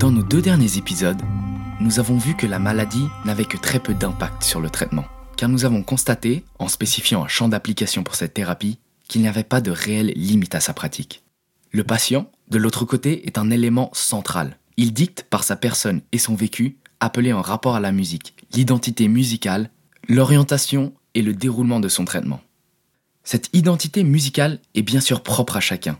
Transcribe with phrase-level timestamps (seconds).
[0.00, 1.20] Dans nos deux derniers épisodes,
[1.78, 5.04] nous avons vu que la maladie n'avait que très peu d'impact sur le traitement,
[5.36, 8.78] car nous avons constaté, en spécifiant un champ d'application pour cette thérapie,
[9.08, 11.22] qu'il n'y avait pas de réelle limite à sa pratique.
[11.70, 14.56] Le patient, de l'autre côté, est un élément central.
[14.78, 19.06] Il dicte par sa personne et son vécu, appelé en rapport à la musique, l'identité
[19.06, 19.68] musicale,
[20.08, 22.40] l'orientation et le déroulement de son traitement.
[23.22, 25.98] Cette identité musicale est bien sûr propre à chacun.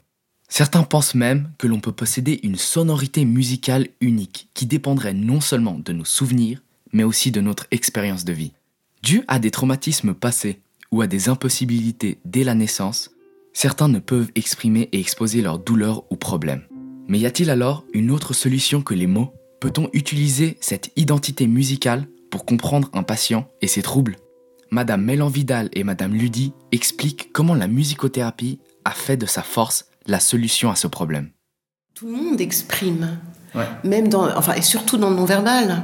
[0.50, 5.78] Certains pensent même que l'on peut posséder une sonorité musicale unique qui dépendrait non seulement
[5.78, 6.60] de nos souvenirs,
[6.92, 8.52] mais aussi de notre expérience de vie.
[9.02, 10.60] Dû à des traumatismes passés
[10.90, 13.12] ou à des impossibilités dès la naissance,
[13.52, 16.64] certains ne peuvent exprimer et exposer leurs douleurs ou problèmes.
[17.06, 19.32] Mais y a-t-il alors une autre solution que les mots?
[19.60, 24.16] Peut-on utiliser cette identité musicale pour comprendre un patient et ses troubles?
[24.72, 29.89] Madame Mélan Vidal et Madame Ludy expliquent comment la musicothérapie a fait de sa force
[30.10, 31.30] la solution à ce problème.
[31.94, 33.18] Tout le monde exprime,
[33.84, 35.82] même dans, enfin, et surtout dans le non-verbal.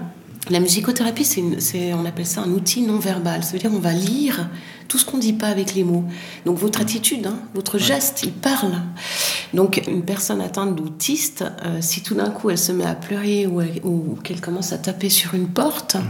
[0.49, 3.43] La musicothérapie, c'est, on appelle ça un outil non-verbal.
[3.43, 4.49] Ça veut dire qu'on va lire
[4.87, 6.05] tout ce qu'on ne dit pas avec les mots.
[6.45, 8.75] Donc votre attitude, hein, votre geste, il parle.
[9.57, 13.47] Donc une personne atteinte d'autiste, euh, si tout d'un coup elle se met à pleurer
[13.47, 16.03] ou, qu'elle commence à taper sur une porte mhm.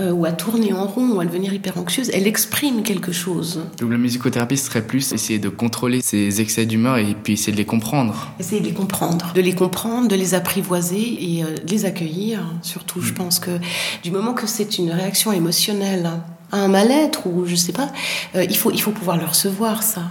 [0.00, 3.62] euh, ou à tourner en rond ou à devenir hyper anxieuse, elle exprime quelque chose.
[3.80, 7.56] Donc la musicothérapie serait plus essayer de contrôler ses excès d'humeur et puis essayer de
[7.56, 8.32] les comprendre.
[8.38, 12.44] Essayer de les comprendre, de les comprendre, de les apprivoiser et euh, de les accueillir.
[12.60, 13.16] Surtout, je mhm.
[13.16, 13.58] pense que
[14.02, 16.10] du moment que c'est une réaction émotionnelle
[16.54, 17.90] un mal-être ou je sais pas,
[18.36, 20.02] euh, il, faut, il faut pouvoir le recevoir ça.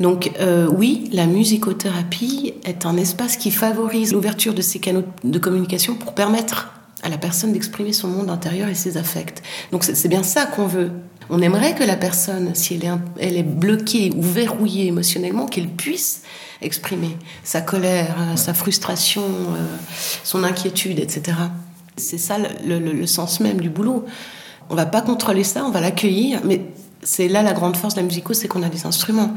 [0.00, 5.38] Donc euh, oui, la musicothérapie est un espace qui favorise l'ouverture de ces canaux de
[5.38, 9.42] communication pour permettre à la personne d'exprimer son monde intérieur et ses affects.
[9.72, 10.92] Donc c'est bien ça qu'on veut.
[11.30, 15.68] On aimerait que la personne, si elle est, elle est bloquée ou verrouillée émotionnellement, qu'elle
[15.68, 16.22] puisse
[16.60, 19.24] exprimer sa colère, euh, sa frustration,
[20.22, 21.36] son inquiétude, etc.
[21.96, 24.06] C'est ça le, le sens même du boulot.
[24.72, 26.62] On va pas contrôler ça, on va l'accueillir, mais
[27.02, 29.34] c'est là la grande force de la musico, c'est qu'on a des instruments.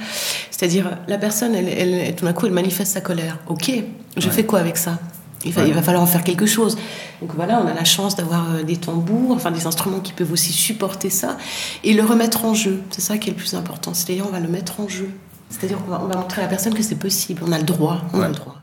[0.49, 3.37] C'est-à-dire, la personne, elle, tout d'un coup, elle manifeste sa colère.
[3.47, 3.69] Ok,
[4.15, 4.97] je fais quoi avec ça?
[5.43, 6.77] Il va, il va, falloir en faire quelque chose.
[7.21, 10.31] Donc voilà, on a la chance d'avoir euh, des tambours, enfin des instruments qui peuvent
[10.31, 11.37] aussi supporter ça
[11.83, 12.81] et le remettre en jeu.
[12.89, 13.93] C'est ça qui est le plus important.
[13.93, 15.09] C'est-à-dire, on va le mettre en jeu.
[15.49, 17.43] C'est-à-dire qu'on va, on va, montrer à la personne que c'est possible.
[17.45, 18.01] On a le droit.
[18.13, 18.55] On a le droit.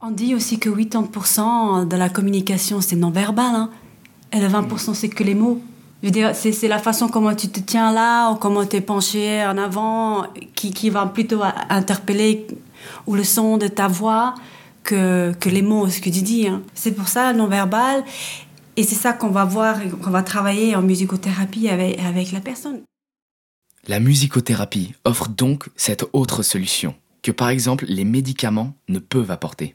[0.00, 3.54] On dit aussi que 80% de la communication, c'est non-verbal.
[3.54, 3.70] Hein,
[4.32, 5.60] et le 20%, c'est que les mots.
[6.02, 10.26] C'est, la façon comment tu te tiens là, ou comment tu es penché en avant,
[10.54, 12.46] qui, qui va plutôt interpeller,
[13.06, 14.34] ou le son de ta voix,
[14.82, 16.48] que, que les mots, ce que tu dis.
[16.48, 16.62] Hein.
[16.74, 18.02] C'est pour ça, non-verbal.
[18.76, 22.80] Et c'est ça qu'on va voir, qu'on va travailler en musicothérapie avec la personne.
[23.88, 29.74] La musicothérapie offre donc cette autre solution, que par exemple les médicaments ne peuvent apporter.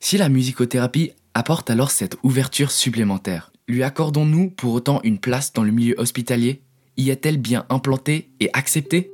[0.00, 5.62] Si la musicothérapie apporte alors cette ouverture supplémentaire, lui accordons-nous pour autant une place dans
[5.62, 6.62] le milieu hospitalier?
[6.96, 9.10] Y est-elle bien implantée et acceptée?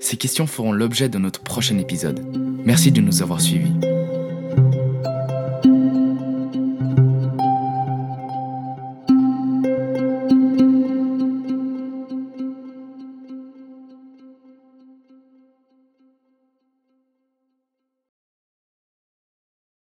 [0.00, 2.24] Ces questions feront l'objet de notre prochain épisode.
[2.64, 3.72] Merci de nous avoir suivis.